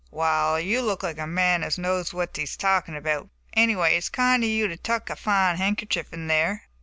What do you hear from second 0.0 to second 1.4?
"Wall, you look like a